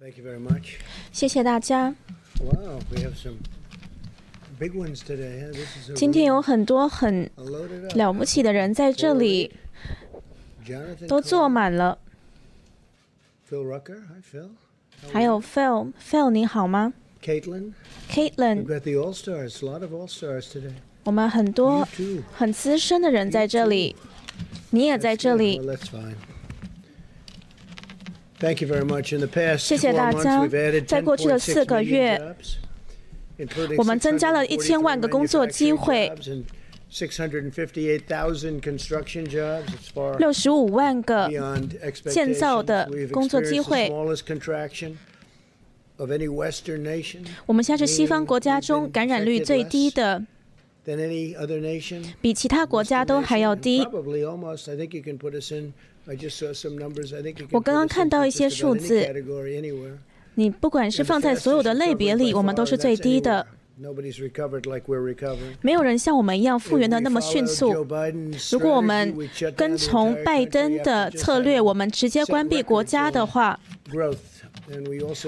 [0.00, 0.76] Thank you very much.
[1.10, 1.92] 谢谢大家。
[2.40, 3.38] Wow, we have some
[4.56, 5.50] big ones today.
[5.52, 7.28] This is a 今天有很多很
[7.96, 9.52] 了不起的人在这里，
[11.08, 11.98] 都坐满了。
[13.50, 14.02] Phil Rucker.
[14.06, 14.50] Hi, Phil.
[15.12, 17.72] 还有 Phil，Phil 你好吗 Caitlin.
[18.08, 19.60] We've？Caitlin，got the All Stars.
[19.60, 20.74] A lot of All Stars today.
[21.02, 21.84] 我们很多
[22.32, 23.96] 很资深的人在这里，
[24.70, 25.60] 你也在这里。
[29.58, 30.46] 谢谢大家。
[30.86, 32.36] 在过去的四个月，
[33.76, 36.12] 我们增加了一千万个工作机会，
[40.18, 41.28] 六十五万个
[42.10, 43.90] 建造的工作机会。
[47.46, 50.24] 我们现在是西方国家中感染率最低的，
[52.20, 53.84] 比其他国家都还要低。
[57.52, 59.06] 我刚刚看到一些数字。
[60.38, 63.44] 你不管是放在所有的类别里我们都是最低的
[65.62, 67.72] 没有人像我们一样复原的那么迅速。
[68.52, 69.12] 如果我们
[69.56, 73.58] 跟从拜登的策略我们直接关闭国家的话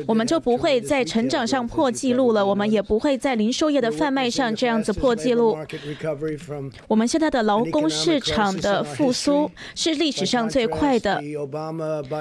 [0.07, 5.57] 我们就不会在成长上破纪录了我们也不会在零售业的贩卖上这样子破纪录
[6.89, 11.23] 我们现在的劳工市场的复苏是历史上最快的。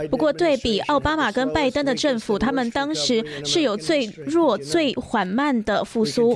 [0.09, 6.35] 不过对比奥巴马跟拜登的政府他们当时是有最弱最缓慢的复苏。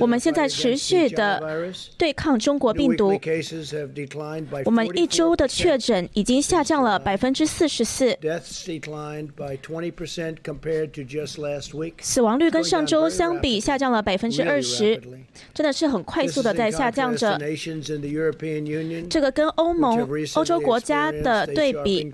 [0.00, 3.18] 我们现在持续的对抗中国病毒。
[4.64, 8.16] 我们一周的确诊已经下降了百分之四十四。
[12.00, 15.00] 死亡率跟上周相比下降了百分之二十。
[15.52, 17.38] 真的是很快速的在下降着。
[19.10, 22.12] 这个跟欧盟欧洲国家的对比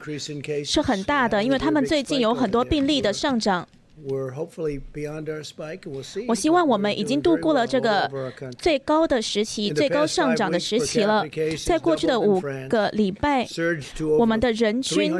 [0.64, 3.66] 是很大的因为他们最近有很多病例的上涨
[6.28, 8.10] 我希望我们已经度过了这个
[8.58, 11.26] 最高的时期最高上涨的时期了。
[11.64, 13.46] 在过去的五个礼拜
[14.18, 15.12] 我们的人均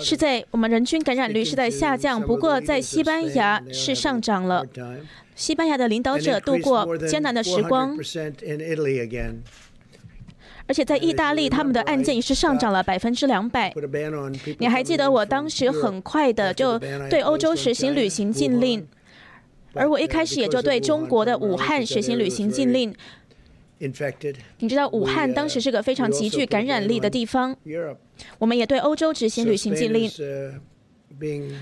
[0.00, 4.64] 是在我们人均感染率是在下降不过在西班牙是上涨了。
[5.34, 7.96] 西班牙的领导者度过艰难的时光。
[10.66, 13.72] 而且在意大利他们的案件也是上涨了百分之两百。
[14.58, 16.78] 你还记得我当时很快的就
[17.10, 18.86] 对欧洲实行旅行禁令。
[19.74, 22.94] 而我一开始也就对中国的武汉实行旅行禁令
[24.58, 27.56] 你知道武汉当时是个非常极具感染力的地方。
[28.38, 30.10] 我们也对欧洲执行旅行禁令。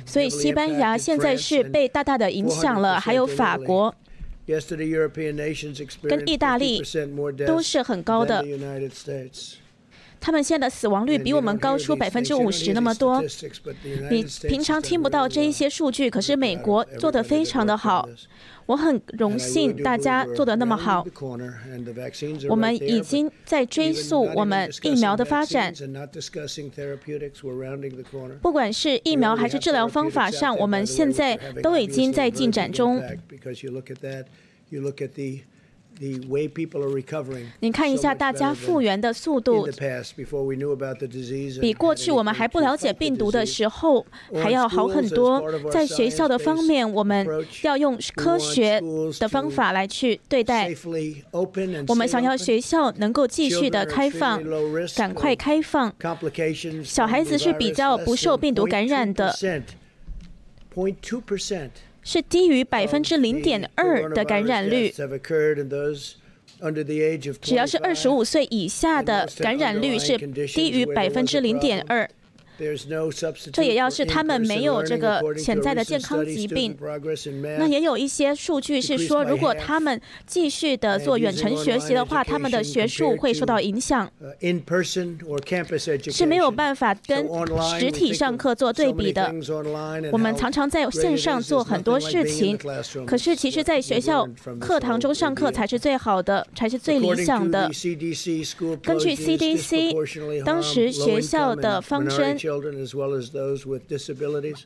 [0.06, 3.94] 所以西班牙现在是被大大的影响了还有法国。
[6.08, 6.82] 跟意大利
[7.46, 8.44] 都是很高的。
[10.20, 13.22] 他们现在的死亡率比我们高出百分之五十那么多。
[14.10, 18.08] 你平常听不到这一些数据可是美国做得非常的好
[18.66, 21.04] 我很荣幸大家做得那么好
[22.48, 25.72] 我们已经在追溯我们疫苗的发展
[28.40, 33.02] 不管是疫苗还是治疗方法上我们现在都已经在进展中
[37.60, 39.68] 你看一下大家复原的速度
[41.60, 44.04] 比过去我们还不了解病毒的时候
[44.42, 47.26] 还要好很多在学校的方面我们
[47.62, 48.80] 要用科学
[49.18, 50.74] 的方法来去对待。
[51.88, 54.42] 我们想要学校能够继续的开放
[54.96, 55.92] 赶快开放。
[56.84, 59.34] 小孩子是比较不受病毒感染的。
[62.02, 64.92] 是低于百分之零点二的感染率。
[67.40, 72.08] 只要是二十五岁以下的感染率是低于百分之零点二。
[73.52, 76.76] 这也要是他们没有这个潜在的健康疾病。
[77.58, 84.10] 那也有一些数据是说如果他们继续的做远程学习的话他们的学术会受到影响。
[86.10, 87.26] 是没有办法跟
[87.78, 89.32] 实体上课做对比的。
[90.12, 92.58] 我们常常在线上做很多事情
[93.06, 94.28] 可是其实在学校
[94.60, 97.70] 课堂中上课才是最好的才是最理想的。
[98.82, 104.65] 根据 cdc 当时学校的方针 children as well as those with disabilities.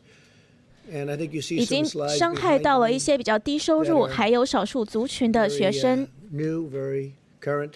[0.92, 5.58] And I think you see 已 some 经 slides 伤害 behind 到了 me 一些比较低收入还有少数族群的 very,
[5.58, 6.08] 学 uh, 生。
[6.32, 7.12] new, very
[7.42, 7.74] current.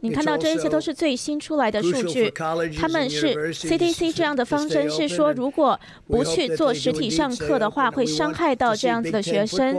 [0.00, 2.30] 你看到这一切都是最新出来的数据，
[2.78, 9.74] 他们是 CDC 这样的方针是说，如果不去做实体上课的话，会伤害到这样子的学生。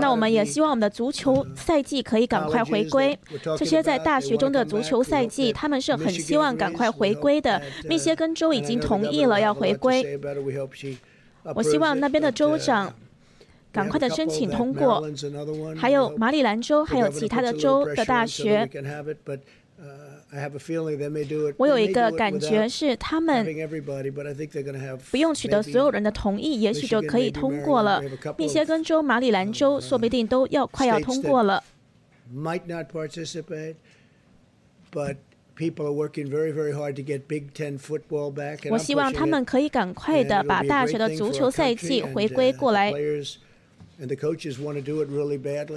[0.00, 3.16] 那我们也希望我们的足球赛季可以赶快回归。
[3.58, 7.60] 这些在大学中的足球赛季，他们是很希望赶快回归的。
[7.84, 10.18] 密歇根州已经同意了要回归。
[11.54, 12.92] 我希望那边的州长。
[13.76, 15.06] 赶快的申请通过，
[15.76, 18.66] 还有马里兰州，还有其他的州的大学。
[21.58, 23.46] 我有一个感觉是，他们
[25.10, 28.02] 不用取得所有人的同意，也许就可以通过了。
[28.38, 31.62] 密歇根州、马里兰州说不定都要快要通过了。
[38.70, 42.92] 我希望他们可以赶快的把大学的足球赛季回归过来。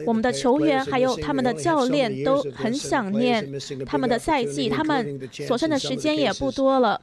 [0.05, 3.49] 我们的球员还有他们的教练都很想念
[3.85, 5.17] 他们的赛季，他们
[5.47, 7.01] 所剩的时间也不多了。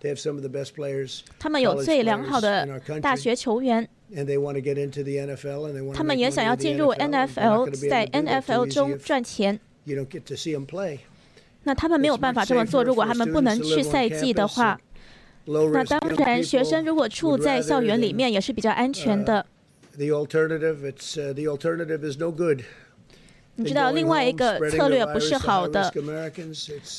[1.38, 2.68] 他们有最良好的
[3.00, 3.88] 大学球员，
[5.94, 9.58] 他们也想要进入 NFL，在 NFL 中赚钱。
[11.62, 14.78] 那他们没有办法这么做，如果他们不能去赛季的话，
[15.46, 19.46] 那当然学生如果处在校园里面也是比较安全的。
[19.96, 22.62] The alternative, it's uh, the alternative is no good.
[23.58, 25.90] 你知道另外一个策略不是好的，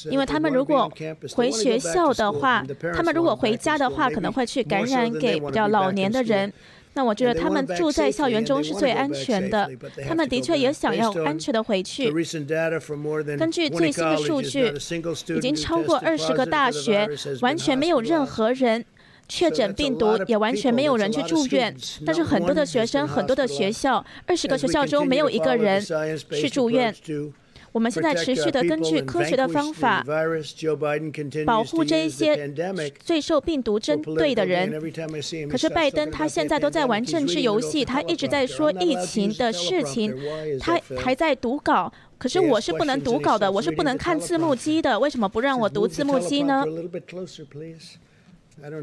[0.09, 0.91] 因为他们如果
[1.35, 2.65] 回学校的话，
[2.95, 6.51] 他们如果回家的话，可能会去感染给比较老年的人。
[6.95, 9.69] 那我觉得他们住在校园中是最安全的。
[10.07, 12.11] 他们的确也想要安全的回去。
[13.37, 14.73] 根据最新的数据，
[15.35, 17.07] 已经超过二十个大学，
[17.41, 18.83] 完全没有任何人。
[19.27, 21.75] 确诊病毒也完全没有人去住院，
[22.05, 25.83] 但是很多的学生、很多的学校，二十个学校中没有一个人
[26.31, 26.93] 去住院。
[27.73, 30.03] 我们现在持续的根据科学的方法
[31.45, 32.51] 保护这一些
[32.99, 34.71] 最受病毒针对的人。
[35.47, 40.15] 可是拜登他现在都在玩政治游戏，他一直在说疫情的事情，
[40.59, 41.91] 他还在读稿。
[42.17, 46.65] 可是我是不能读稿的，我是不能看字幕机的，为什么不让我读字幕机呢？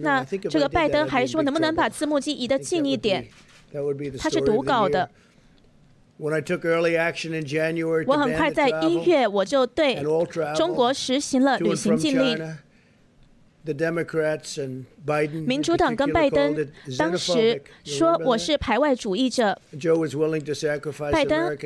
[0.01, 3.27] 那这个拜登还说，能不能把字幕机移得近一点？
[4.19, 5.11] 他是读稿的。
[6.17, 6.43] 我很
[8.35, 10.01] 快在一月，我就对
[10.55, 12.57] 中国实行了旅行禁令。
[15.47, 16.55] 民主党跟拜登
[16.99, 19.59] 当时说我是排外主义者。
[21.11, 21.57] 拜登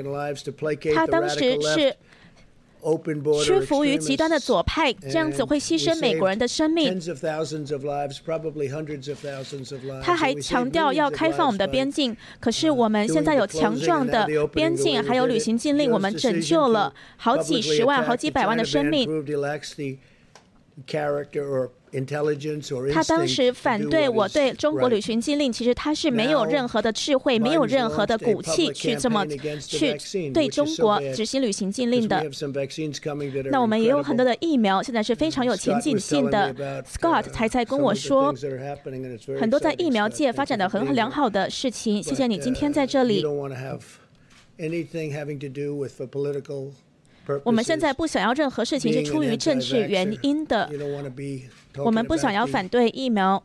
[0.95, 1.95] 他当时是。
[3.45, 7.01] 屈服于极端的左派，这样子会牺牲美国人的生命。
[10.03, 19.09] 他还强调要开放我们的边境，可是我们现在有强壮的边境，还有旅行禁令，我们拯救了好几十万、好几百万的生命。
[22.93, 29.27] 他当时反对我对中国旅行禁令，其实他是没有任何的智慧，没有任何的骨气去这么
[29.61, 29.97] 去
[30.33, 32.23] 对中国执行旅行禁令的。
[33.51, 36.55] 那我们也有很多的疫苗，现在是非常有前景性的。
[36.85, 38.35] Scott 才在跟我说，
[39.39, 42.03] 很多在疫苗界发展的很良好的事情。
[42.03, 43.25] 谢谢你今天在这里。
[47.45, 50.71] 我们现在不想要任何事情是出于政治原因的。
[51.85, 53.43] 我们不想要反对疫苗。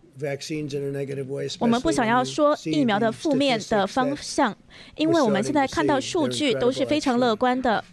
[1.59, 4.55] 我们不想要说疫苗的负面的方向，
[4.95, 7.83] 因为我们现在看到数据都是非常乐观的。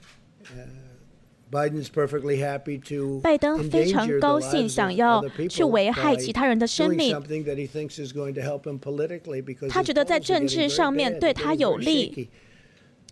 [3.22, 7.20] 拜登非常高兴，想要去危害其他人的生命。
[9.68, 12.28] 他觉得在政治上面对他有利。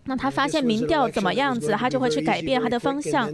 [0.08, 3.30] 那他发现民调怎么样子，他就会去改变他的方向。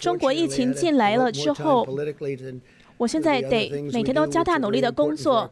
[0.00, 1.86] 中国疫情进来了之后，
[2.96, 5.48] 我现在得每天都加大努力的工作。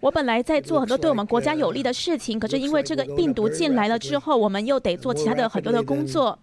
[0.00, 6.36] 我本来在做很多对我们国家有利的事情，可是因为这个病毒进来了之后，我们又得做其他的很多的工作。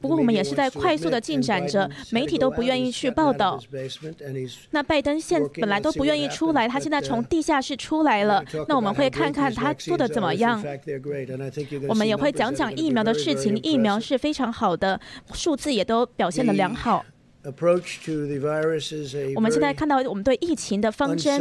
[0.00, 3.60] 不过我们也是在快速的进展着，媒体都不愿意去报道。
[4.70, 8.42] 那拜登现本来都不愿意出来，他现在从地下室出来了。
[8.66, 10.64] 那我们会看看他做的怎么样。
[11.88, 14.98] 我们也会讲讲疫苗的事情，疫苗是非常好的，
[15.34, 17.04] 数字也都表现的良好。
[19.34, 21.40] 我们现在看到我们对疫情的方针。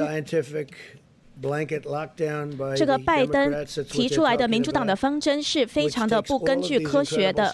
[2.75, 7.53] 这个拜登提出来的民主党的方针是非常的不根据科学的。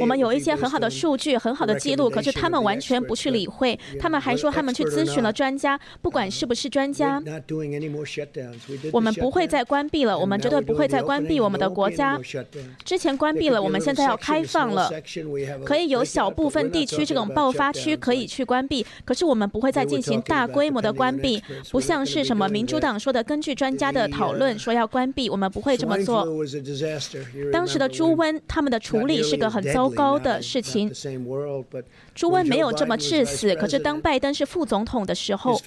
[0.00, 3.78] 我们有一些很好的数据、很好的记录，可是他们完全不去理会。
[3.98, 7.20] 他们还说他们去咨询了专家，不管是不是专家，
[8.92, 10.16] 我们不会再关闭了。
[10.16, 12.20] 我们绝对不会再关闭我们的国家。
[12.84, 14.88] 之前关闭了，我们现在要开放了，
[15.64, 26.28] 可以有小部分地区这种爆发区可以去关闭，可是我们不会再进行大规模的关闭，不像是什么民主党说的，根据专家的讨论说要关闭，我们不会这么做。
[27.50, 30.90] 当时的猪瘟，他们的处理是个很糟糕的事情。
[32.14, 35.58] 猪瘟没有这么致死，可是当拜登是副总统的时候，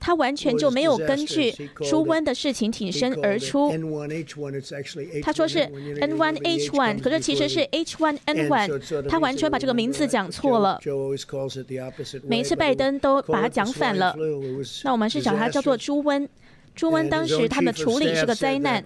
[0.00, 1.52] 他完全就没有根据
[1.88, 3.70] 猪瘟的事情挺身而出。
[5.22, 10.80] 他说是 N1H1，可是其实是 H1N1，他完全把这个名字讲错了。
[12.24, 14.16] 每一次拜登都把它讲反了。
[14.82, 16.26] 那我们是讲它叫做猪瘟。
[16.78, 18.84] 猪瘟当时他们的处理是个灾难。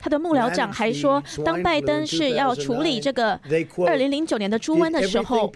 [0.00, 3.40] 他的幕僚长还说，当拜登是要处理这个
[3.86, 5.52] 二零零九年的猪瘟的时候，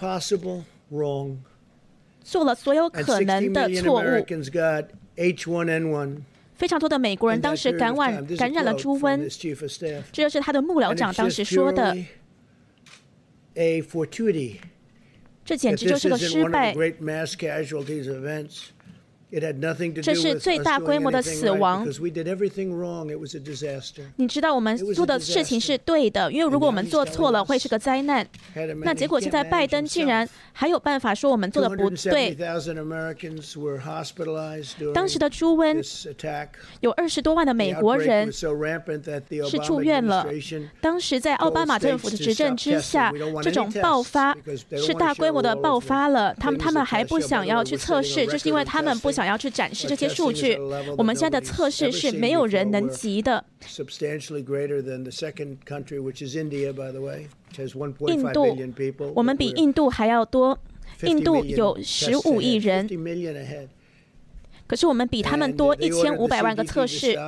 [2.23, 4.25] 做了所有可能的错误。
[6.55, 9.19] 非常多的美国人当时感染感染了猪瘟，
[10.13, 11.97] 这就是他的幕僚长当时说的。
[15.45, 16.73] 这简直就是个失败。
[20.03, 21.87] 这是最大规模的死亡。
[24.17, 28.27] 你知道我们做的事情是对的，因为如果我们做错了，会是个灾难。
[28.83, 32.35] 那结果现在拜登竟然还有办法说我们做的不对。
[34.95, 35.77] 当时的猪瘟
[36.81, 40.27] 有二十多万的美国人是住院了。
[40.81, 44.35] 当时在奥巴马政府的执政之下，这种爆发
[44.75, 46.35] 是大规模的爆发了。
[46.35, 49.13] 他们他们还不想要去测试，就是因为他们不。
[49.19, 50.57] 想要去展示这些数据，
[50.97, 53.45] 我们现在的测试是没有人能及的。
[58.07, 58.57] 印度，
[59.17, 60.57] 我们比印度还要多，
[61.03, 62.89] 印度有十五亿人，
[64.69, 67.19] 可是我们比他们多一千五百万个测试。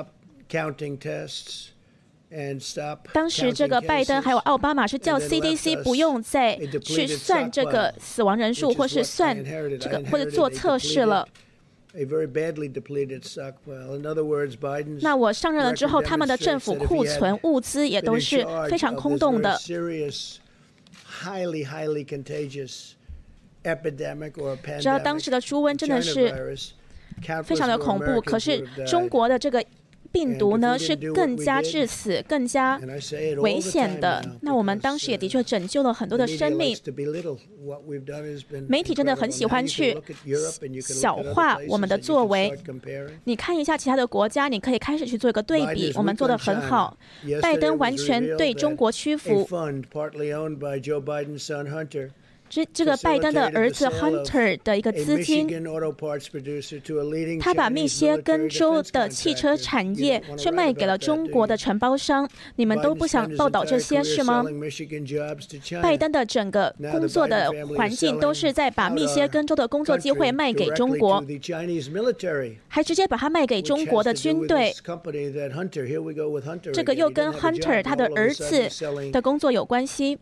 [3.13, 11.27] 当时这个拜登还有奥巴马是叫 CDC 不用再去算这个死亡人数，或是算这个或者做测试了。
[15.01, 19.59] 那我上任了之后，他们的政府库存物资也都是非常空洞的。
[24.81, 26.57] 知道当时的猪瘟真的是
[27.45, 29.65] 非常的恐怖，可是中国的这个。
[30.13, 32.81] 病毒呢是更加致死、更加
[33.39, 34.25] 危险的。
[34.43, 36.77] 那我们当时也的确拯救了很多的生命。
[38.69, 39.97] 媒体真的很喜欢去
[40.81, 42.53] 小化我们的作为。
[43.25, 45.93] 你看一下其他的国家，你可以开始去做一个对比。
[45.95, 46.97] 我们做的很好，
[47.41, 49.49] 拜登完全对中国屈服。
[52.51, 55.49] 这这个拜登的儿子 Hunter 的一个资金，
[57.39, 62.29] 他把密歇根州的汽车产业却卖给了中国的承包商。
[62.57, 64.45] 你们都不想报道这些是吗？
[65.81, 71.25] 拜登的整个工作的环境都是在把密歇根州的工作机会卖给中国，
[72.67, 74.75] 还直接把它卖给中国的军队。
[76.73, 78.69] 这个又跟 Hunter 他的儿子
[79.13, 80.19] 的工作有关系。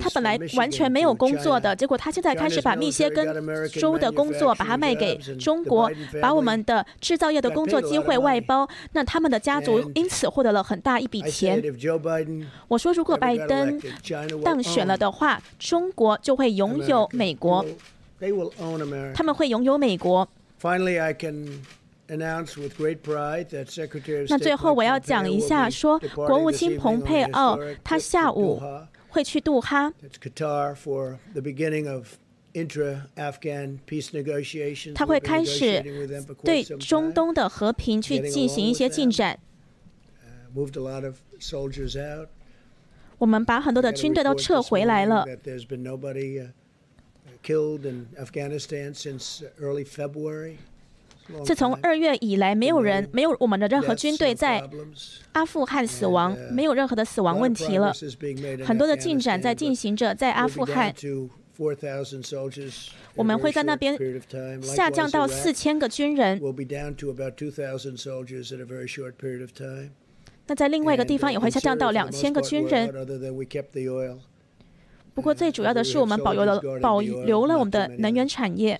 [0.00, 3.26] 他本来完全没有工作的，结果他现在开始把密歇根
[3.70, 8.68] 州的工作把它卖给中国，把我们的制造业的工作机会外包。
[8.92, 11.62] 那他们的家族因此获得了很大一笔钱。
[12.68, 13.80] 我说，如果拜登
[14.44, 17.64] 当选了的话，中国就会拥有美国，
[19.14, 20.28] 他们会拥有美国。
[24.28, 28.60] 那最后我要讲一下，说国务卿蓬佩奥他下午。
[29.16, 29.90] 会去杜哈，
[34.94, 35.82] 他会开始
[36.44, 39.38] 对中东的和平去进行一些进展。
[43.16, 45.24] 我们把很多的军队都撤回来了。
[51.44, 54.62] 自从二月以来，没有人没有我们的任何军队在
[55.32, 57.92] 阿富汗死亡，没有任何的死亡问题了。
[58.64, 60.94] 很多的进展在进行着，在阿富汗，
[63.14, 63.98] 我们会在那边
[64.62, 66.40] 下降到四千个军人。
[70.48, 72.88] 那在另外一个地方也会下降到两千个军人。
[75.12, 78.78] 不过最主要的是，我们保留了保留了我们的能源产业。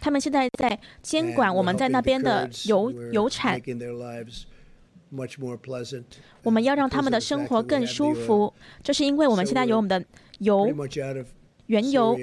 [0.00, 3.60] 他们现在在监管我们在那边的油油产。
[6.42, 10.04] 我们要让他们的生活更舒服，这是因为我们现在有我们的
[10.40, 10.70] 油
[11.66, 12.18] 原油。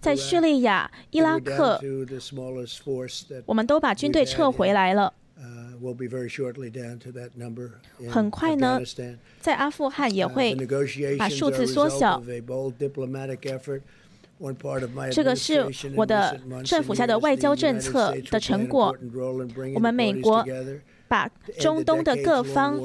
[0.00, 1.78] 在叙利亚、伊拉克，
[3.46, 5.12] 我们都把军队撤回来了。
[8.08, 8.80] 很快呢，
[9.40, 10.56] 在阿富汗也会
[11.18, 12.20] 把数字缩小。
[15.10, 18.94] 这个是我的政府下的外交政策的成果。
[19.74, 20.44] 我们美国。
[21.12, 21.28] 把
[21.60, 22.80] 中东的各方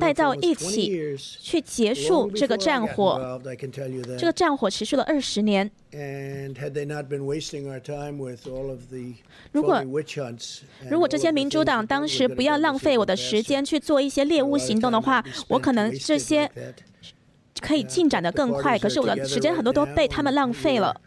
[0.00, 3.40] 带到一起，去结束这个战火。
[4.18, 5.70] 这个战火持续了二十年。
[9.52, 9.80] 如果
[10.90, 16.50] 如果这些民主党当时不要浪费我的时间去做一些猎物行动的话，我可能这些
[17.60, 18.78] 可以进展的更快。
[18.78, 21.00] 可是我的时间很多都被他们浪费了。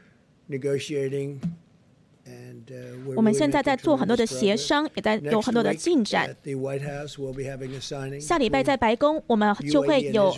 [3.16, 6.34] 我们现在在做很多的协商，也在有很多的进展。
[8.20, 10.34] 下礼拜在白宫，我们就会有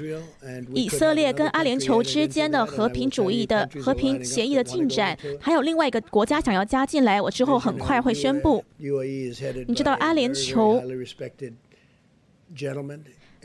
[0.74, 8.63] 以色列跟阿联酋之间的和平主义的和平协议的进展，还有另外一个国家想要加进来，我之后很快会宣布。
[9.67, 10.82] 你知道阿联酋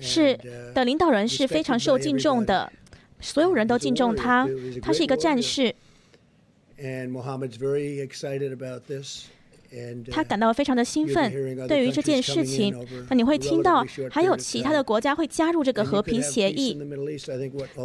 [0.01, 0.39] 是
[0.75, 2.73] 的领导人是非常受敬重的，
[3.21, 4.49] 所有人都敬重他，
[4.81, 5.75] 他是一个战士。
[10.11, 12.75] 他感到非常的兴奋，对于这件事情。
[13.09, 16.81] 那你会听到还有其他的国家会加入这个和平协议。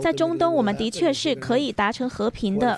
[0.02, 2.78] 在中东，我们的确是可以达成和平的。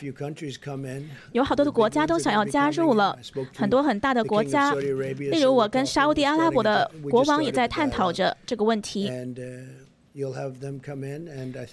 [1.31, 3.17] 有好多的国家都想要加入了，
[3.55, 9.11] 很多很大的国家，例如我跟沙地阿拉伯的国王也在探讨着这个问题。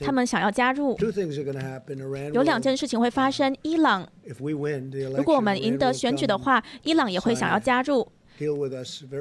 [0.01, 0.99] 他们想要加入。
[2.35, 4.05] 有两件事情会发生：伊朗，
[5.17, 8.11] 如果我们赢得选举的话，伊朗也会想要加入，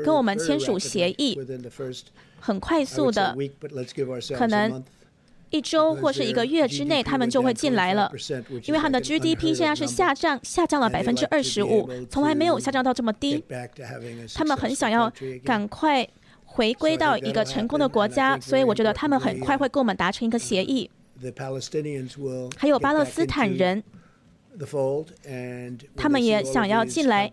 [0.04, 1.38] 跟我们签署协议。
[2.40, 3.36] 很快速的，
[4.36, 4.84] 可能
[5.52, 8.12] 一周或是一个月之内，他们就会进来了。
[8.66, 13.44] 因为他们的 GDP 现在是下降，下降了百分之二十五，从来没有下降到这么低。
[14.34, 15.14] 他们很想要
[15.46, 16.08] 赶快。
[16.54, 20.90] 回归到一个成功的国家，所以我觉得他们很快会跟我们达成一个协议。
[22.58, 23.82] 还有巴勒斯坦人，
[25.96, 27.32] 他们也想要进来。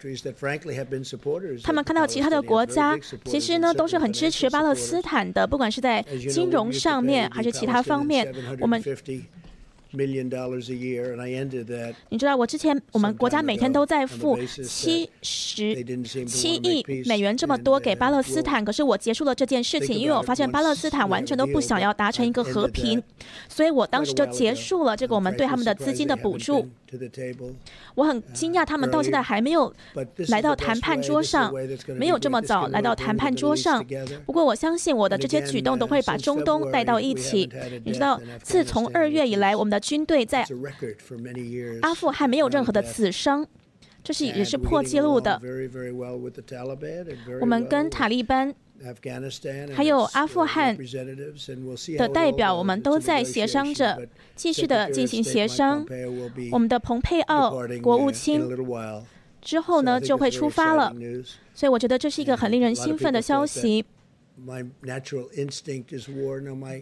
[1.64, 8.80] 他们看到其他的国家，其实呢都是很支持巴勒斯坦的，不管是在金融上面还是其他方面，我们。
[9.90, 10.06] 你
[12.18, 15.82] 知道，我之前我们国家每天都在付七十
[16.26, 23.02] 七亿美元这么多给巴勒斯坦，可是我结束了这件事情，因为我发现巴勒斯坦完全都不想要达成一个和平，
[23.48, 26.68] 所以我当时就结束了这个我们对他们的资金的补助。
[27.94, 29.72] 我很惊讶，他们到现在还没有
[30.28, 31.52] 来到谈判桌上，
[31.96, 33.84] 没有这么早来到谈判桌上。
[34.24, 37.50] 不过我相信我的这些举动都会把中东带到一起。
[37.84, 40.46] 你知道，自从二月以来，我们的军队在
[41.82, 43.46] 阿富汗没有任何的死伤，
[44.02, 45.40] 这是也是破纪录的。
[47.40, 48.54] 我们跟塔利班。
[49.74, 50.76] 还有阿富汗
[51.96, 55.84] 的代表，我们都在协商着，继续的进行协商。
[56.52, 57.50] 我们的蓬佩奥
[57.82, 58.42] 国务卿
[59.40, 60.94] 之后呢就会出发了，
[61.54, 63.84] 所以我觉得这是一个很令人兴奋的消息。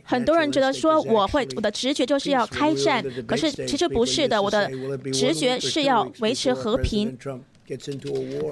[0.04, 4.70] 很多人觉得说我会，我的直觉就是要开战，可是其实不是的，我的
[5.10, 7.16] 直觉是要维持和平。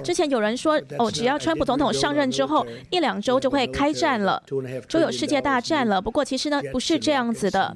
[0.03, 4.41] 之前有人说，哦，只要川普总统上任之后一两周就会开战了，
[4.87, 6.01] 就有世界大战了。
[6.01, 7.75] 不过其实呢，不是这样子的。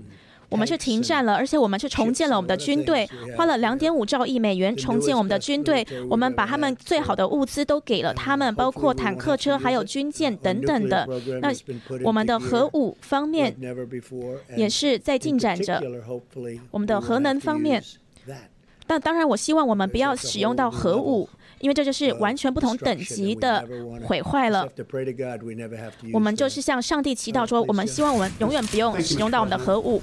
[0.49, 5.86] 我们是停战了，而且我们是重建了我们的军队，花了两点五兆亿美元重建我们的军队。
[6.10, 11.08] 我们把他们最好的物资都给了他们，包括坦克车、还有军舰等等的。
[11.39, 11.54] 那
[12.04, 13.56] 我们的核武方面
[14.58, 15.80] 也是在进展着，
[16.71, 17.84] 我们的核能方面。
[18.89, 23.63] 但当然，我希望我们不要使用到核武，因为这就是完全不同等级的
[24.04, 24.67] 毁坏了。
[26.12, 30.02] 我们就是向上帝祈祷说，我们希望我们永远不用使用到我们的核武。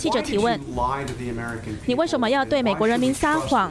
[0.00, 0.58] 记者提问：
[1.84, 3.70] 你为什么要对美国人民撒谎？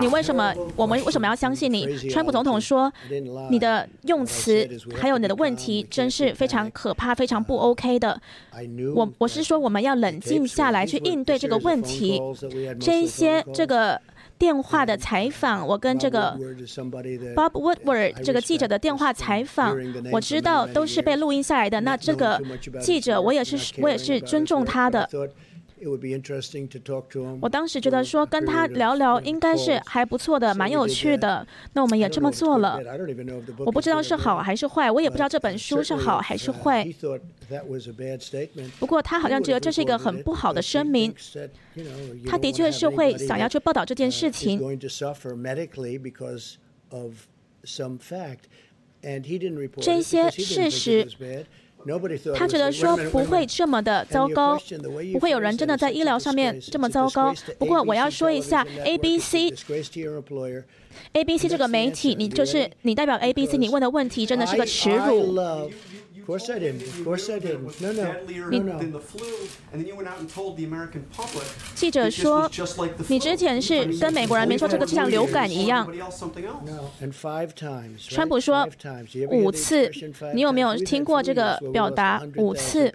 [0.00, 0.52] 你为什么？
[0.74, 1.96] 我们为什么要相信你？
[2.10, 2.92] 川普总统说，
[3.48, 4.68] 你的用词
[5.00, 8.20] 还有你的问题，真是非常可怕，非常不 OK 的。
[8.96, 12.20] 我我是说，我们要冷静下来去应对这个问题。
[12.80, 14.00] 这一些这个。
[14.38, 16.38] 电话的采访，我跟这个
[17.34, 19.76] Bob Woodward 这个记者的电话采访，
[20.12, 21.80] 我知道都是被录音下来的。
[21.80, 22.40] 那这个
[22.80, 25.08] 记者，我也是，我也是尊重他的。
[27.40, 31.46] 我当时觉得说跟他聊聊应该是还不错的，蛮有趣的。
[31.72, 32.80] 那我们也这么做了。
[33.64, 36.86] 我不知道是好还是坏，我也不知道这本书是好还是坏。
[38.78, 41.14] 不过他好像觉得这是一个很不好的声明。
[42.26, 44.60] 他的确是会想要去报道这件事情。
[49.80, 51.06] 这些事实。
[52.34, 54.58] 他觉得说不会这么的糟糕，
[55.12, 57.32] 不会有人真的在医疗上面这么糟糕。
[57.58, 59.62] 不过我要说一下，ABC，ABC
[61.48, 65.34] 这个媒体，你就是你代表 ABC，你问的问题真的是个耻辱。
[66.28, 66.82] Course I didn't.
[66.82, 67.80] Of course I didn't.
[67.80, 68.02] No, no,
[68.50, 69.00] no, no.
[71.74, 72.50] 记者说，
[73.08, 75.90] 你之前是跟美国人民说这个就像流感一样。
[78.08, 78.68] 川普说
[79.30, 79.90] 五次，
[80.34, 82.92] 你有没有听过这个表达五次？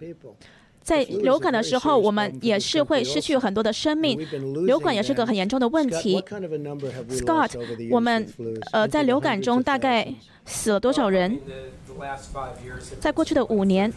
[0.84, 4.20] 在流感的时候，我们也是会失去很多的生命。
[4.66, 6.22] 流感也是个很严重的问题。
[7.10, 7.52] Scott，
[7.90, 8.28] 我们
[8.72, 10.14] 呃在流感中大概
[10.46, 11.40] 死了多少人？
[13.00, 13.92] 在过去的五年，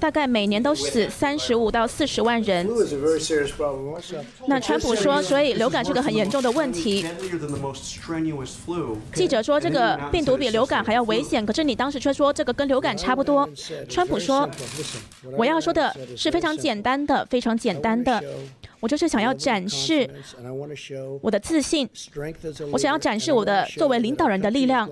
[0.00, 2.66] 大概每年都死三十五到四十万人。
[4.46, 7.04] 那川普说，所以流感是个很严重的问题。
[9.12, 13.48] 记者说，这个病毒比流感还要危险，可是你当时却说这个跟流感差不多。
[13.88, 14.48] 川普说，
[15.36, 18.22] 我要说的是非常简单的，非常简单的。
[18.80, 20.08] 我就是想要展示
[21.20, 21.88] 我的自信，
[22.72, 24.88] 我想要展示我的作为领导人的力量。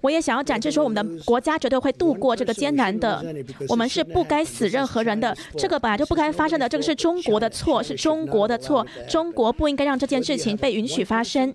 [0.00, 3.22] 我也想要展示说，我们的国家绝对会度过这个艰难的。
[3.68, 11.54] 我们是不该死任何人的，这个本来就不该发生的，这个是中国的错，是中国的错，中国不应该让这件事情被允许发生。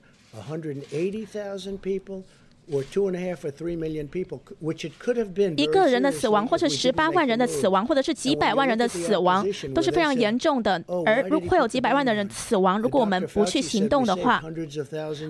[5.58, 10.80] 一个人的死亡，或者十八万人的死亡，或者是几百万人的死亡，都是非常严重的。
[11.04, 14.44] 而如果会有几百万的人死亡，如果我们不去行动的话，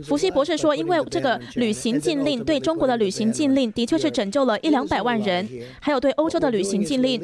[0.04, 5.48] 福西博士说，因为这个旅行禁令对中国的旅行禁令的确是拯救了一两百万人，
[5.80, 7.22] 还有对欧洲的旅行禁令。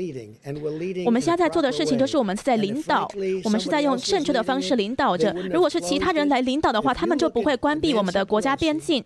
[1.06, 3.06] 我们现在在做的事情就是我们是在领导，
[3.44, 5.36] 我们是在用正确的方式领导着。
[5.52, 9.04] 如果是其他人来领导的话，他们就不会关闭我们的国家边境。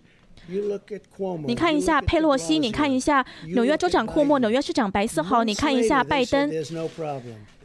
[1.46, 6.50] 你看一下佩洛西，你看一下纽约州长库莫，纽约市长白思豪，你看一下拜登。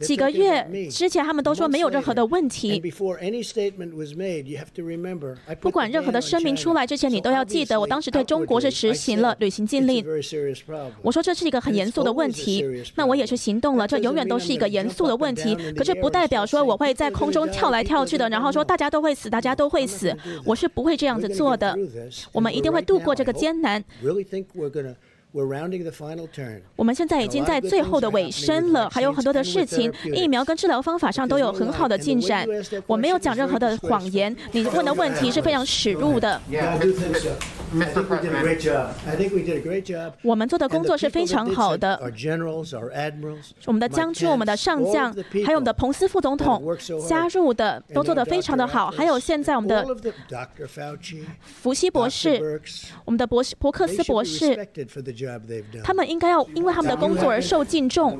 [0.01, 2.81] 几个月之前，他们都说没有任何的问题。
[5.61, 10.05] 不管任何的声明出来之前，你都要记得，我当时对中国是实行了旅行禁令。
[11.01, 13.87] 我说这是一个很严肃的问题，那我也是行动了。
[13.87, 20.13] 这永远都是一个严肃的问题，可是不代表说我会在空中跳来跳去的，然后说大家都会死，大家都会死。
[20.43, 21.73] 我是不会这样子做的。
[22.33, 23.83] 我们一定会度过这个艰难。
[26.75, 32.47] 我们现在已经在最后的尾声了，还有很多的事情，疫苗跟治疗方法上都有很好的进展。
[32.87, 36.41] 我没有讲任何的谎言，你问的问题是非常耻辱的。
[40.21, 41.99] 我们做的工作是非常好的。
[43.65, 45.13] 我们的将军、我们的上将，
[45.45, 46.63] 还有我们的彭斯副总统
[47.07, 48.89] 加入的，都做得非常的好。
[48.89, 49.85] 还有现在我们的
[51.43, 52.61] 福西博士，
[53.03, 54.55] 我们的博士伯克斯博士。
[55.83, 58.19] 他们应该要因为他们的工作而受敬重。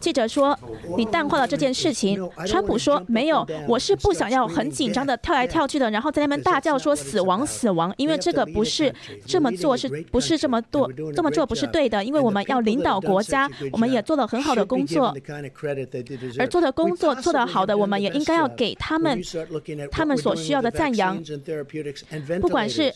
[0.00, 0.58] 记者说
[0.96, 8.94] ：“你淡化了这件事情。”川普说：“没有，我是不想要很紧张的跳来跳去的，然后在那边大叫说‘死亡，死亡’，因为这个不是
[9.26, 10.90] 这么做，是不是这么做？
[11.14, 15.14] 这么做不是对的，因为我们要领导国家，我们也做了很好的工作，
[16.38, 19.20] 而做的工作做得好的，我们也应该要给他们
[19.90, 21.22] 他们所需要的赞扬，
[22.40, 22.92] 不管是。”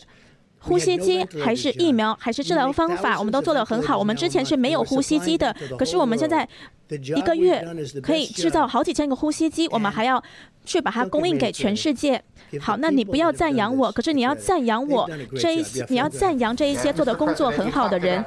[0.61, 3.97] 呼吸机还是疫苗还是治疗方法，我们都做得很好。
[3.97, 6.47] 我们之前是没有呼吸机的，可是我们现在
[6.89, 7.65] 一个月
[8.03, 10.23] 可以制造好几千个呼吸机，我们还要
[10.63, 12.21] 去把它供应给全世界。
[12.59, 18.23] 好，那你不要赞扬我，可是你要赞扬我这一些，你要赞扬这一些做的工作很好的人。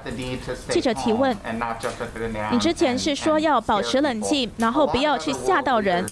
[0.70, 1.36] 记者提问：
[2.50, 6.04] 你之前是说要保持冷静，然后不要去吓到人。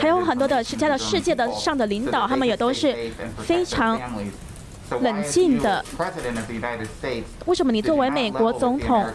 [0.00, 2.92] 还有很多的其他的世界的上的领导，他们也都是
[3.38, 4.00] 非常
[5.00, 5.84] 冷静的。
[7.46, 9.06] 为什么你作为美国总统，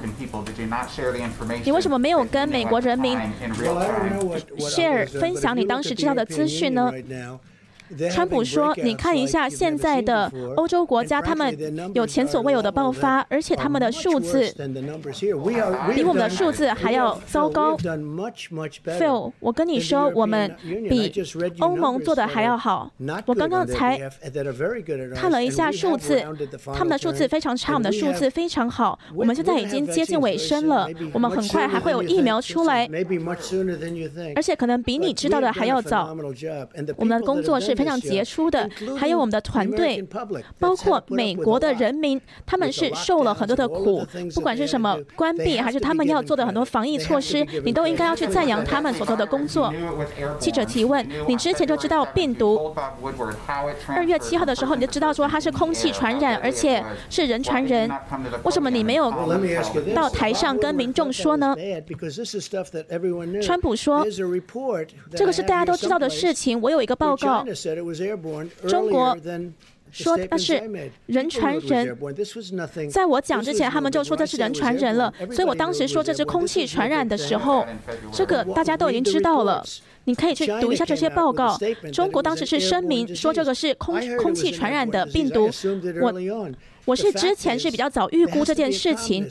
[1.66, 3.20] 你为什么没有跟美国人民
[4.60, 6.90] share 分享你当时知道的资讯呢？
[8.12, 11.56] 川普说：“你看一下现在的欧洲国家，他们
[11.94, 14.54] 有前所未有的爆发，而且他们的数字
[15.94, 17.78] 比我们的数字还要糟糕。”
[18.84, 20.56] Phil，我跟你说，我们
[20.90, 21.12] 比
[21.60, 22.92] 欧盟做的还要好。
[23.26, 24.00] 我刚刚才
[25.16, 26.24] 看了一下数字，
[26.74, 28.98] 他们的数字非常差，我们的数字非常好。
[29.16, 32.90] 我们现在已经接近尾声了，我们很快还会有疫苗出来，
[34.36, 36.14] 而且可能比你知道的还要早。
[36.98, 40.02] 我们的工作是非常杰出的，还有我们的团队，
[40.58, 49.74] 包括美国的人民，他们是受了很多的苦，不管是什么关闭，还是他们要做的很多防疫措施，你都应该要去赞扬他们所做的工作。
[50.40, 52.74] 记者提问：你之前就知道病毒？
[53.88, 57.92] 二月七号的时候你就知道说它是空气传染，而且是人传人，
[58.44, 59.12] 为什么你没有
[59.94, 61.56] 到台上跟民众说呢？
[63.42, 64.06] 川普说：
[65.16, 66.60] 这个是大家都知道的事情。
[66.62, 67.44] 我有一个报告，
[68.68, 69.18] 中国
[69.92, 70.62] 说那是
[71.06, 71.98] 人传人，
[72.90, 75.14] 在我讲之前，他们就说这是人传人了。
[75.32, 77.66] 所以我当时说这是空气传染的时候，
[78.12, 79.64] 这个大家都已经知道了。
[80.06, 81.58] 你可以去读一下这些报告。
[81.94, 85.50] 中国当时是声明说这个是空空气传染的病毒。
[86.02, 86.14] 我。
[86.86, 89.24] 我是之前是比较早预估这件事情，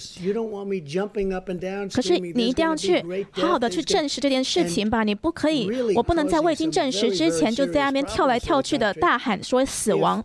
[1.93, 10.25] 可是你一定要去好好的去证实这件事情吧，你不可以，我不能在未经证实之前就在那边跳来跳去的大喊说死亡。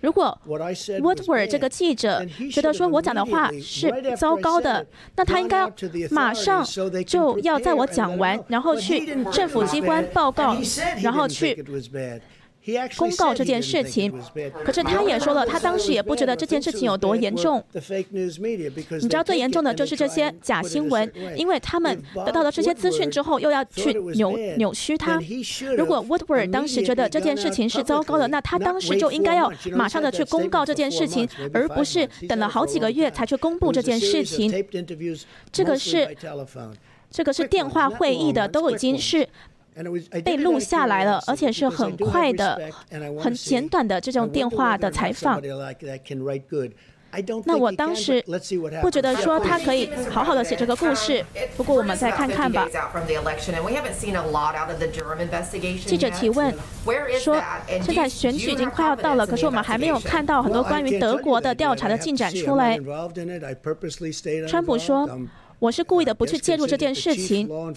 [0.00, 5.66] 如果 Woodward 这个记者觉得说我讲的话是糟糕的，那他应该
[6.10, 6.64] 马上
[7.06, 10.54] 就要在我讲完，然后去政府机关报告，
[11.02, 11.64] 然后去。
[12.96, 14.12] 公告这件事情，
[14.64, 17.62] 可是他也说了，他当时也不觉得这件事情有多严重。
[17.72, 25.20] 你知道最严重的就是这些假新闻，因为他们得到了这些资讯之后，又要去扭扭曲它。
[25.76, 34.52] 如果 Woodward 当时觉得这件事情是糟糕的，那他当时就应该要马上的去公告这件事情，而不是等了好几个月才去公布这件事情。
[35.50, 36.16] 这个是
[37.10, 39.28] 这个是电话会议的，都已经是。
[40.24, 42.60] 被录下来了，而且是很快的、
[43.20, 45.40] 很简短的这种电话的采访。
[47.46, 48.22] 那我当时
[48.82, 51.24] 不觉得说他可以好好的写这个故事，
[51.56, 52.68] 不过我们再看看吧。
[55.86, 56.54] 记者提问
[57.18, 57.42] 说
[57.80, 62.78] ：“现在选举已经快要到了，可是我们还没有看到很多关于德国的调查的进展出来。”
[64.46, 65.08] 川普说。
[65.60, 67.48] 我是故意的不去介入这件事情。
[67.48, 67.74] 我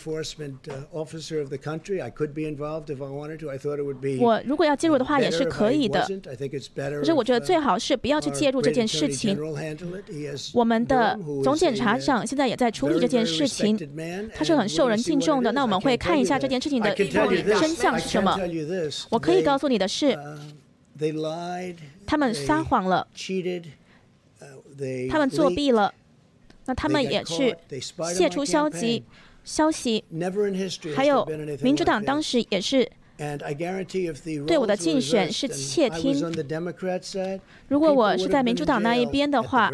[4.45, 6.07] 如果要介入的话也是可以的。
[6.75, 9.35] 可是我觉得最好是不要去介入这件事情。
[10.53, 13.75] 我们的总检察长现在也在处理这件事情，
[14.35, 15.51] 他是很受人敬重的。
[15.51, 18.39] 那我们会看一下这件事情的到底真相是什么。
[19.09, 20.15] 我可以告诉你的是，
[22.05, 23.07] 他们撒谎了，
[25.09, 25.91] 他们作弊了。
[26.65, 27.56] 那他们也去
[28.13, 29.04] 泄出消极
[29.43, 30.04] 消息，
[30.95, 31.26] 还有
[31.62, 32.88] 民主党当时也是
[34.47, 36.15] 对我的竞选是窃听。
[37.67, 39.71] 如果我是在民主党那一边的话，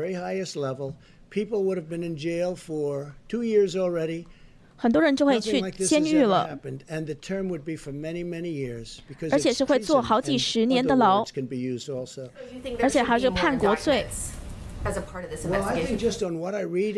[4.80, 6.58] 很多人就会去监狱了，
[9.32, 11.26] 而且是会坐好几十年的牢，
[12.80, 14.06] 而且还是叛国罪。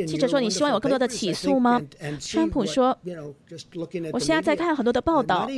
[0.05, 1.81] 记者说：“你希望有更多的起诉吗？”
[2.19, 2.97] 川普说
[4.13, 5.49] ：“我现在在看很多的报道，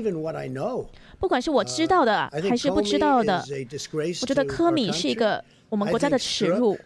[1.19, 3.43] 不管是我知道的还是不知道的，
[4.21, 6.77] 我觉得科米是一个我们国家的耻辱。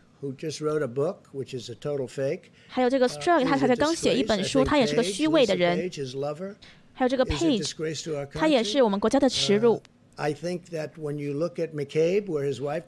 [2.67, 5.89] 还有这个 Strug，他才刚写一本书，他也是个虚伪的人。
[6.93, 9.81] 还有这个 Page，他也是我们国家的耻辱。”
[10.17, 10.31] 我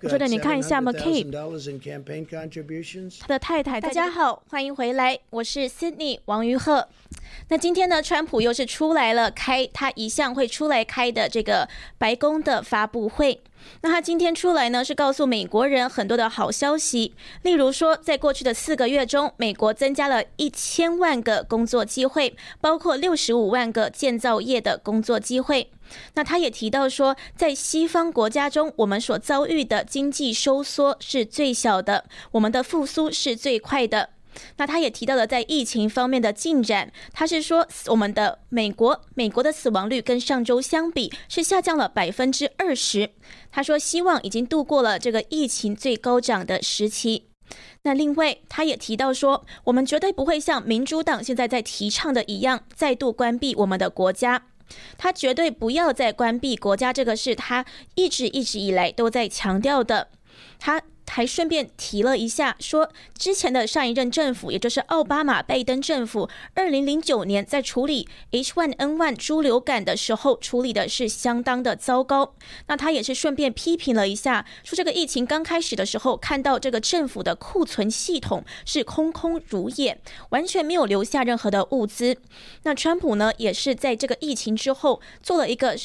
[0.10, 1.30] 觉得你看一下 McCabe，
[3.20, 3.82] 他的太太。
[3.82, 6.88] 大家好，欢迎回来，我是 Sydney 王于鹤。
[7.50, 13.42] 那今天呢，川普又是出来了开他一向会出来开的这个白宫的发布会。
[13.82, 25.70] 那他今天出来呢，是告诉美国人很多的好消息，例如说，在过去的四个月中，美国增加了一千万个工作机会，包括六十五万个建造业的工作机会。
[26.16, 34.10] 那他也提到说，在西方国家中，我们所遭遇的经济收缩是最小的，我们的复苏是最快的。
[34.58, 43.10] 那他也提到了在疫情方面的进展，他是说我们的美国美国的死亡率跟上周相比是下降了百分之二十。
[43.52, 47.30] 他说希望已经度过了这个疫情最高涨的时期。
[47.82, 54.44] 那另外他也提到说，我们绝对不会像民主党现在在提倡的一样，再度关闭我们的国家。
[54.98, 60.10] 他绝对不要再关闭国家，这个是他一直一直以来都在强调的。
[60.60, 60.82] 他。
[61.10, 72.36] 还顺便提了一下，说之前的上一任政府，也就是奥巴马拜登政府，二零零九年在处理 H1N1 猪流感的时候，处理的是相当的糟糕。
[72.68, 82.18] 那他也是顺便批评了一下，说这个疫情刚开始的时候，看到这个政府的库存系统是空空如也，完全没有留下任何的物资。
[82.64, 85.76] 那川普呢，也是在这个疫情之后做了一个。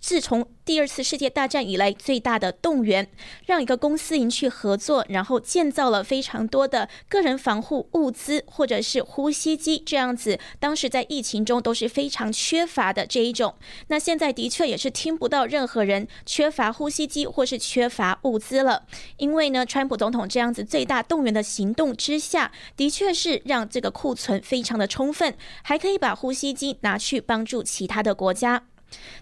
[0.00, 3.08] 自从第二次世界大战以来最大的动员，
[3.46, 10.38] 让一个公司营去合作，然后建造了非常多的个人防护物资，或者是呼吸机这样子。
[10.58, 13.54] 当时在疫情中都是非常缺乏的这一种。
[13.88, 18.84] 那现在的确也是听不到任何人缺乏呼吸机或是缺乏物资了，
[19.18, 28.64] 因为呢，川普总统这样子最大动员的行动之下，的确是让这个库存非常的充分，还可以把呼吸机拿去帮助其他的国家。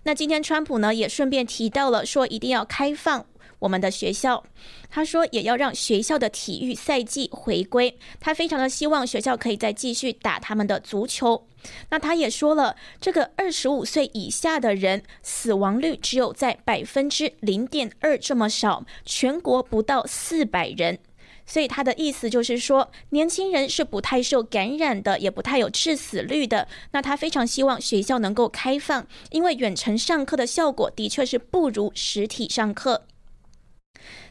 [0.05, 3.27] 那今天川普呢也顺便提到了，说一定要开放
[3.61, 4.45] 我们的学校。
[4.91, 7.99] 他说也要让学校的体育赛季回归。
[8.21, 11.47] 他非常的希望学校可以再继续打他们的足球。
[11.91, 21.01] 那他也说了，这个二十五岁以下的人死亡率只有在百分之零点二这么少，全国不到四百人。
[21.49, 26.69] 所以他的意思就是说，年轻人是不太受感染的，也不太有致死率的。
[26.93, 33.07] 那他非常希望学校能够开放，因为远程上课的效果的确是不如实体上课。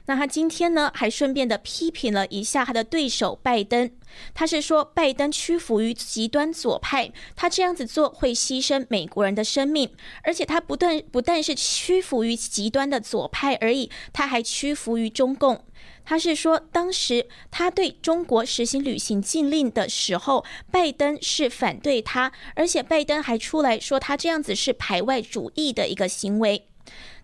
[0.06, 3.92] 那他今天呢，还顺便的批评了一下他的对手拜登。
[4.34, 9.92] 他是说，拜登屈服于极端左派，他这样子做会牺牲美国人的生命，
[10.24, 15.66] 而且他不但不但是屈服于极端的左派而已，他还屈服于中共。
[16.10, 26.66] 他是说，当时他对中国实行旅行禁令的时候，拜登是反对他，而且拜登还出来说他这样子是排外主义的一个行为。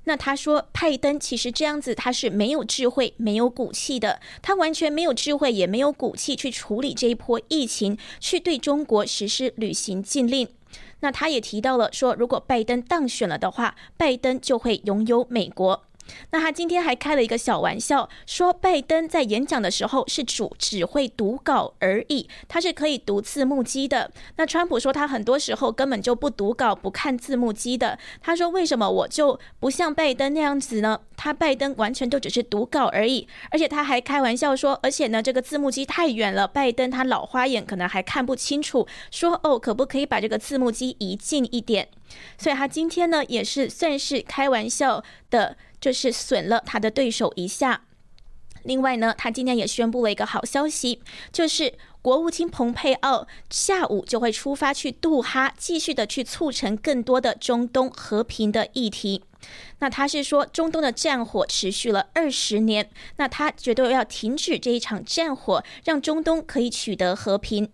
[0.04, 10.50] 那他说，拜登其实这样子他是没有智慧、没有骨气的，他完全没有智慧，也没有骨气去处理这一波疫情，去对中国实施旅行禁令。
[11.00, 15.86] 那他也提到了说，如果拜登当选了的话，拜登就会拥有美国。
[16.32, 24.12] 那他今天还开了一个小玩笑，说拜登在演讲的时候是主只会读稿而已，他是可以读字幕机的。
[24.38, 27.98] 那川普说他很多时候根本就不读稿、不看字幕机的。
[28.22, 31.00] 他说为什么我就不像拜登那样子呢？
[31.16, 38.88] 他拜登完全都只是读稿而已，而且他还开玩笑说，而且呢这个字幕机太远了，拜登他老花眼可能还看不清楚。
[39.12, 41.88] 说哦，可不可以把这个字幕机移近一点？
[42.38, 45.56] 所以他今天呢也是算是开玩笑的。
[45.84, 47.82] 就是损了他的对手一下。
[48.64, 51.02] 另外呢，他今天也宣布了一个好消息，
[51.34, 59.22] 就是国务卿蓬佩奥下午就会出发去杜哈，继续的去促成更多的中东和平的议题。
[59.80, 67.70] 那他是说，中东的战火持续了二十年，那他绝对要停止这一场战火，让中东可以取得和平。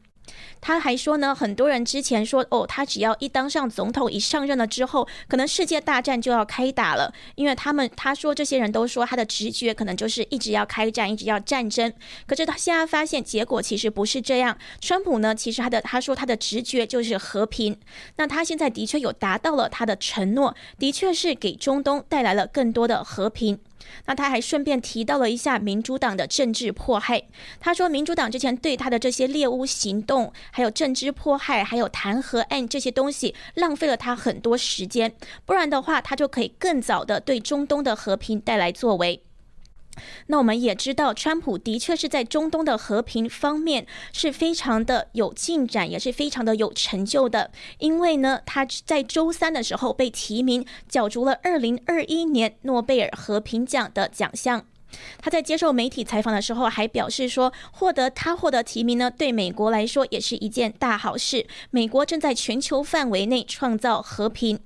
[0.62, 7.13] 他还说呢，很多人之前说哦，他只要一当上总统，一上任了之后，可能世界大战就要开打了。
[7.36, 11.94] 因为他们他说这些人都说他的直觉可能就是一直要开战，一直要战争。
[12.28, 14.58] 可是他现在发现结果其实不是这样。
[14.82, 17.78] 川普呢，其实他的他说他的直觉就是和平。
[18.18, 23.60] 那他现在的确有达到了他的承诺，的确是给中东带来了更多的和平。
[24.06, 27.23] 那他还顺便提到了一下民主党的政治迫害。
[27.60, 35.13] 他说，民主党之前对他的这些猎巫行动，还有政治迫害，还有弹劾案这些东西，浪费了他很多时间。
[35.45, 39.23] 不然的话，他就可以更早的对中东的和平带来作为。
[40.27, 47.51] 那我们也知道，川普的确是在中东的和平方面是非常的有进展，也是非常的有成就的。
[47.79, 54.65] 因为呢，他在周三的时候被提名，角逐了二零二一年诺贝尔和平奖的奖项。
[55.19, 61.45] 他在接受媒体采访的时候还表示说，获得他获得提名呢，对美国来说也是一件大好事。
[61.69, 64.59] 美国正在全球范围内创造和平。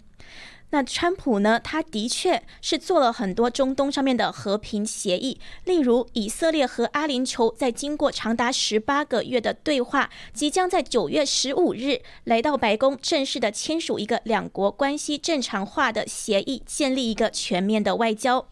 [0.73, 1.59] 那川普呢？
[1.63, 18.47] 他的确是做了很多中东上面的和平协议，例如以色列和阿联酋在经过长达十八个月的对话，即将在九月十五日来到白宫正式的签署一个两国关系正常化的协议，建立一个全面的外交。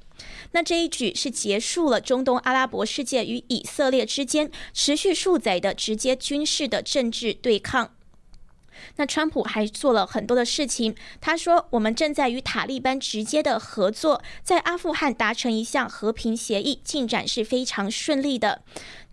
[0.52, 7.96] 那这一举是结束了中东阿拉伯世界与以色列之间持续数载的直接军事的政治对抗。
[8.96, 10.96] 那川普还做了很多的事情。
[11.20, 18.62] 他说：“我们正在与塔利班直接的合作，在阿富汗达成一项和平协议，进展是非常顺利的。”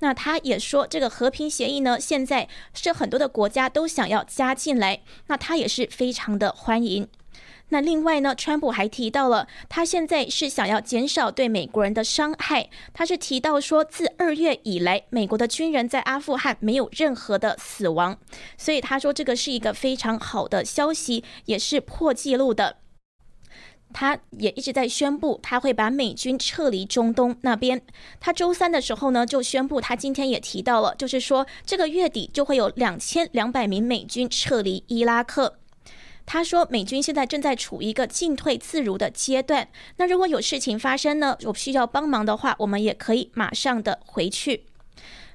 [0.01, 7.09] 那他也说，这个和平协议呢，现在是很多的国家都想要加进来，那他也是非常的欢迎。
[7.71, 12.71] 那另外呢，川普还提到了，他现在是想要减少对美国人的伤害。
[12.95, 18.19] 他是提到说，自二月以来，美国的军人在阿富汗没有任何的死亡，
[18.57, 22.79] 所以他说这个是一个非常好的消息，也是破纪录的。
[23.93, 27.81] 他也一直在宣布，他会把美军撤离中东那边。
[28.21, 35.58] 他周三的时候呢，就宣布，他今天也提到了，就是说这个月底就会有两千两百名美军撤离伊拉克。
[36.31, 39.67] 他说，美军现在正在处于一个进退自如的阶段。
[39.97, 44.67] 那如果有事情发生呢，我需要帮忙的话，我们也可以马上的回去。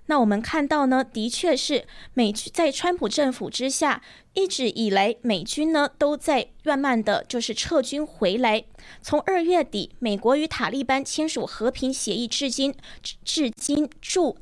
[0.05, 4.03] 那我们看到呢，的确是美军在川普政府之下，
[4.35, 8.63] 一直以来美军呢都在慢慢的就是撤军回来。
[9.01, 12.75] 从二月底，美国与塔利班签署和平协议至今，
[13.25, 14.37] 至今驻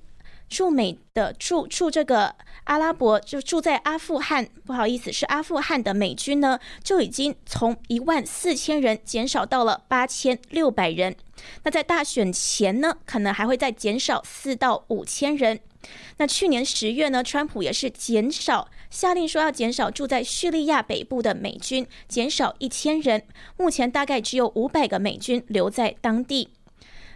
[0.51, 2.35] 驻美的驻驻这个。
[2.65, 11.15] 阿拉伯就住在阿富汗，不好意思，是阿富汗的美军呢，就已经从一万四千人减少到了八千六百人。
[11.63, 15.59] 那在大选前呢，可能还会再减少四到五千人。
[16.17, 23.23] 那去年十月呢，川普也是减少，下令说要减少住在叙利亚北部的美军，减少一千人。
[23.57, 26.49] 目前大概只有五百个美军留在当地。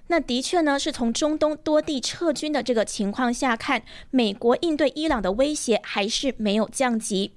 [0.07, 7.33] 那的确呢，是从中东多地撤军的这个情况下看，美国应对伊朗的威胁还是没有降级。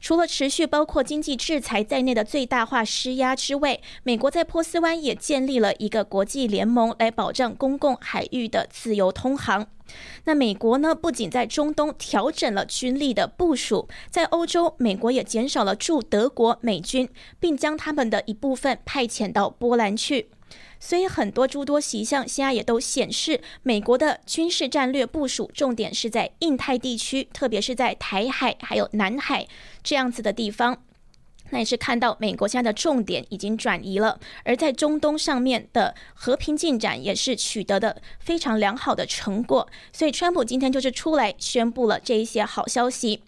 [0.00, 9.66] 除了持续包括经济制裁在内的最大化施压之外，美国在波斯湾也建立了一个国际联盟来保障公共海域的自由通航。
[10.24, 17.08] 那美国呢，不仅在中东调整了军力的部署，在欧洲，美国也减少了驻德国美军，
[17.40, 20.28] 并将他们的一部分派遣到波兰去。
[20.84, 29.46] 所以很多诸多习象，现在也都显示，美国的军事战略部署重点是在印太地区，特别是在台海还有南海
[29.84, 30.82] 这样子的地方。
[31.50, 39.68] 那也是看到美国现在的重点已经转移了，而在中东上面的和平进展也是取得的非常良好的成果。
[39.92, 43.22] 所以川普今天就是出来宣布了这一些好消息。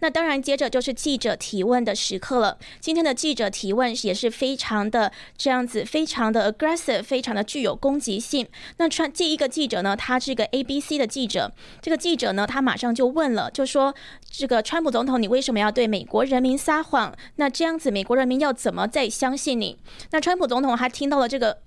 [0.00, 2.58] 那当然，接着就是记者提问的时刻了。
[2.80, 8.46] 今天的记者提问也是非常的这样子，非常的 aggressive，非常的具有攻击性。
[8.78, 11.52] 那川第一个记者呢，他是个 ABC 的记者。
[11.80, 13.94] 这个记者呢，他马上就问了，就说
[14.30, 17.14] ：“这个川普总统，你为什么要对美国人民撒谎？
[17.36, 19.78] 那这样子，美国人民要怎么再相信你？”
[20.10, 21.58] 那川普总统他听到了这个。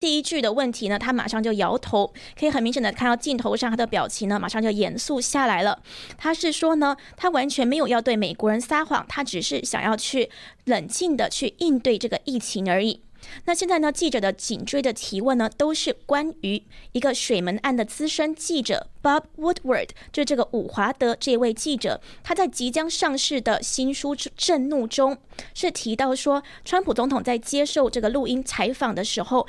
[0.00, 5.82] 第一句的问题呢，他马上就摇头，可以很明显的看到镜头上他的表情呢，马上就严肃下来了。
[6.16, 10.30] 他是说呢，他完全没有要对美国人撒谎，他只是想要去
[10.66, 13.02] 冷静的去应对这个疫情而已。
[13.46, 25.18] 那现在呢，记者的紧追的提问呢，都是关于一个水门案的资深记者 Bob Woodward，就这个伍华德这位记者，他在即将上市的新书《震怒》中
[25.54, 29.44] 是提到说，川普总统在接受这个录音采访的时候。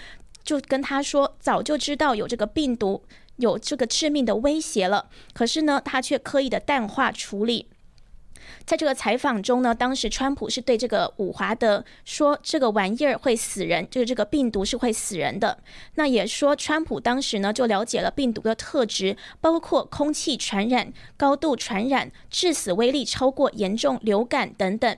[0.50, 3.04] 就跟他说，早就知道有这个病毒，
[3.36, 5.08] 有这个致命的威胁了。
[5.32, 7.68] 可是呢，他却刻意的淡化处理。
[8.66, 15.60] 在这个采访中呢，当时川普是对这个伍华德说，这个玩意儿会死人，就是这个病毒是会死人的。
[15.94, 24.98] 那也说，川普当时呢就了解了病毒的特质，包括空气传染、高度传染、致死威力超过严重流感等等。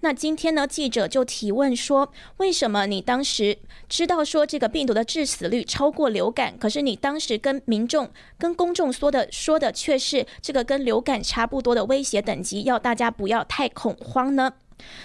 [0.00, 0.66] 那今天呢？
[0.66, 14.52] 记者就提问说：“为什么你当时知道说这个病毒的致死率超过流感，可是你当时跟民众、跟公众说的说的却是这个跟流感差不多的威胁等级，要大家不要太恐慌呢？”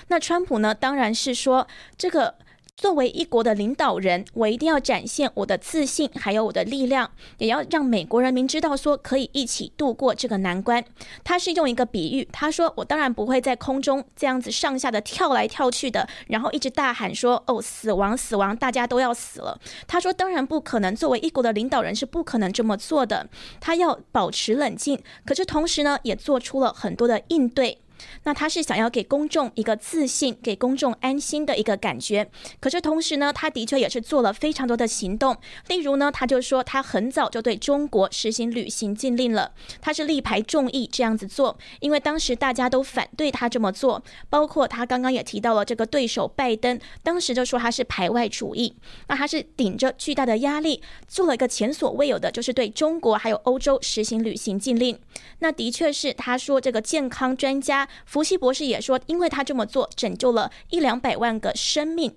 [0.09, 0.75] 那川普呢？
[0.75, 1.67] 当然是说
[1.97, 2.35] 这个。
[2.81, 10.83] 作为一国的领导人，我一定要展现我的自信，还有我的力量，也要让美国人民知道，说可以一起度过这个难关。
[11.23, 23.29] 他是用一个比喻，他说：“我当然不会在空中这样子上下的跳来跳去的，然后一直大喊说：‘哦，死亡，死亡，大家都要死了。’他说：‘当然不可能，作为一国的领导人是不可能这么做的。
[23.59, 27.77] 他要保持冷静，可是同时呢，也做出了很多的应对。’
[28.23, 32.29] 那他是想要给公众一个自信、给公众安心的一个感觉，
[32.59, 35.35] 可是同时呢，他的确也是做了非常多的行动。
[35.67, 48.75] 例如呢，他就说他很早就对中国实行旅行禁令了，他是力排众议这样子做，因为当时大家都反对他这么做，包括他刚刚也提到了这个对手拜登，当时就说他是排外主义，
[49.07, 54.97] 那他是顶着巨大的压力做了一个前所未有的，就是对中国还有欧洲实行旅行禁令。
[55.39, 57.87] 那的确是他说这个健康专家。
[58.05, 62.15] 福西博士也说，因为他这么做，拯救了一两百万个生命。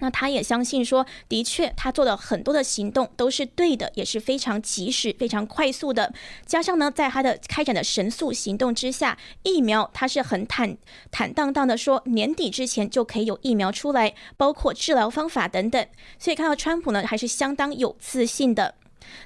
[0.00, 6.12] 那他也相信说，的确，他做的很多的行动都是对的，也是非常及时、非常快速的。
[6.44, 10.76] 加上呢，在他的开展的神速行动之下，疫苗他是很坦
[11.12, 15.86] 坦荡荡的说，年底之前就可以有疫苗出来，包括治疗方法等等。
[16.18, 18.74] 所以看到川普呢，还是相当有自信的。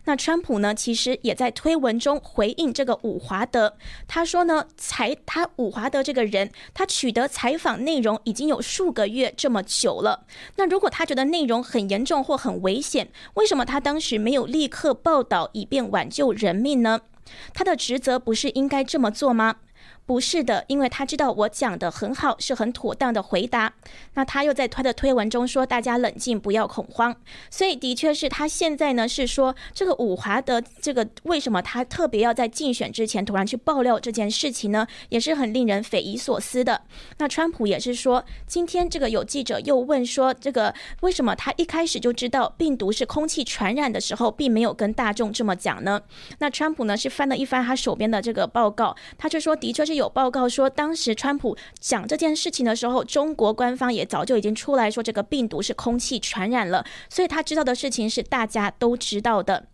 [0.05, 10.25] 那川普呢，其实也在推文中回应这个伍华德，他说呢，采他伍华德这个人，他取得采访内容已经有数个月这么久了。
[10.57, 17.01] 那如果他觉得内容很严重或很危险，为什么他当时没有立刻报道，以便挽救人命呢？
[17.53, 19.57] 他的职责不是应该这么做吗？
[20.07, 23.73] 不是的，因为他知道我讲的很好，是很妥当的回答。
[24.15, 27.15] 那他又在他的推文中说：“大家冷静，不要恐慌。”
[27.51, 34.87] 所以的确是他现在呢是说这个伍华德这个为什么他特别要在竞选之前突然去爆料这件事情呢？
[35.09, 36.83] 也是很令人匪夷所思的。
[37.19, 46.01] 那川普也是说，今天这个有记者又问说，这个为什么他一开始就知道病毒是空气传染的时候，并没有跟大众这么讲呢？
[46.39, 49.96] 那川普呢是翻了一翻他手边的这个报告，他就说，的确是。
[49.97, 59.67] 有报告说，当时川普讲这件事情的时候，中国官方也早就已经出来说这个病毒是空气传染了，所以他知道的事情是大家都知道的。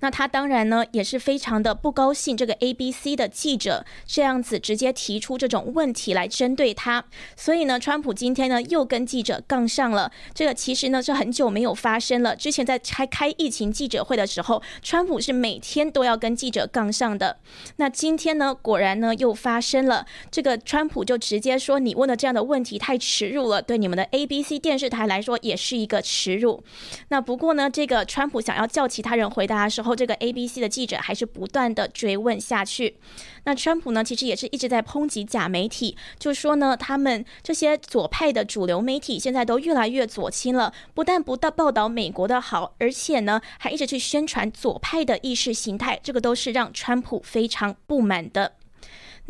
[0.00, 7.04] 那他当然呢也是非常的不高兴，这个 ABC 的记者这样子直接提出这种问题来针对他，
[7.36, 10.10] 所以呢，川普今天呢又跟记者杠上了。
[10.32, 17.36] 这个其实呢是很久没有发生了，之前在开开疫情记者会的时候，川普是每天都要跟记者杠上的。
[17.76, 26.62] 那今天呢，果然呢又发生了，这个川普就直接说：“你问的这样的问题太耻辱了，对你们的 ABC 电视台来说也是一个耻辱。”
[27.08, 29.57] 那不过呢，这个川普想要叫其他人回答。
[29.58, 32.96] 那时候，这个 ABC 的记者还是不断的追问下去。
[33.44, 48.52] 那川普呢，其实也是一直在抨击假媒体，就说呢，他们这些左派的主流媒体现在都越来越左倾了，不但不到报道美国的好，而且呢，还一直去宣传左派的意识形态，这个都是让川普非常不满的。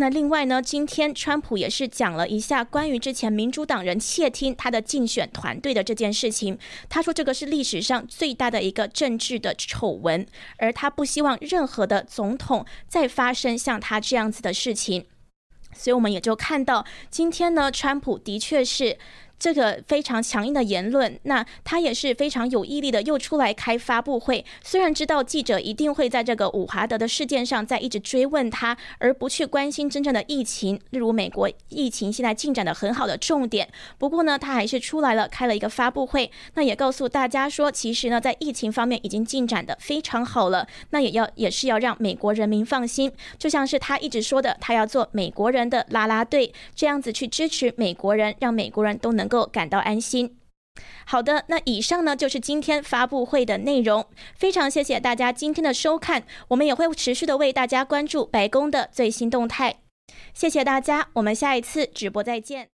[0.01, 6.57] 那另外呢，今天川普也是讲了一下关于之前民主党人窃听他的竞选团队的这件事情。
[6.89, 10.25] 他说这个是历史上最大的一个政治的丑闻，
[10.59, 15.05] 而他不希望任何的总统再发生像他这样子的事情。
[15.75, 18.97] 所以我们也就看到今天呢，川普的确是。
[19.39, 24.45] 这个非常强硬的言论，那他也是非常有毅力的，又出来开发布会。
[24.62, 33.68] 虽然知道记者一定会在这个伍华德的事件上再一直追问他，而不去关心真正的疫情，例如美国疫情现在进展的很好的重点。
[33.99, 40.66] 不过呢，他还是出来了，开了一个发布会，那也告诉大家说，其实呢，在疫情方面已经进展的非常好了。
[40.91, 49.39] 那也要也是要让美国人民放心，就像是他一直说的，他要做美国人的拉拉队，这样子去支持美国人，让美国人都能能。
[49.39, 50.39] 够感到安心。
[51.05, 54.07] 好的，那以上呢就是今天发布会的内容。
[54.35, 59.81] 非常谢谢大家今天的收看，我们也会持续的为大家关注白宫的最新动态。
[60.33, 62.66] 谢谢大家，我们下一次直播再见。